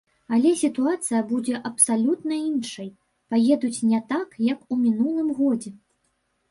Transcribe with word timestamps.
Але 0.35 0.53
сітуацыя 0.61 1.19
будзе 1.31 1.59
абсалютна 1.71 2.33
іншай, 2.47 2.89
паедуць 3.35 3.83
не 3.93 3.99
так, 4.13 4.29
як 4.53 4.59
у 4.75 4.81
мінулым 4.83 5.29
годзе. 5.45 5.71